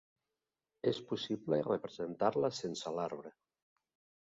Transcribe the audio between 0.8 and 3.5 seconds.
És possible representar-la sense l’arbre.